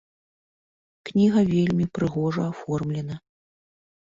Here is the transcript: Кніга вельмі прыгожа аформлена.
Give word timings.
Кніга 1.09 1.43
вельмі 1.51 1.85
прыгожа 1.99 2.43
аформлена. 2.53 3.21